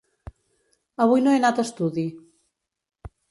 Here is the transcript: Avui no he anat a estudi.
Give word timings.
Avui 1.05 1.21
no 1.25 1.35
he 1.35 1.39
anat 1.41 1.61
a 1.63 1.67
estudi. 1.69 2.07